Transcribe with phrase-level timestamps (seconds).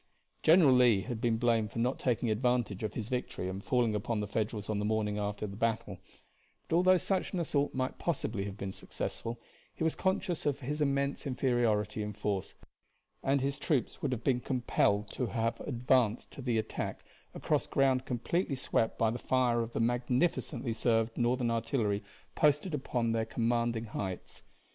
[0.41, 4.19] General Lee has been blamed for not taking advantage of his victory and falling upon
[4.19, 5.99] the Federals on the morning after the battle;
[6.67, 9.39] but although such an assault might possibly have been successful
[9.75, 12.55] he was conscious of his immense inferiority in force,
[13.21, 17.05] and his troops would have been compelled to have advanced to the attack
[17.35, 22.01] across ground completely swept by the fire of the magnificently served Northern artillery
[22.33, 24.41] posted upon their commanding heights.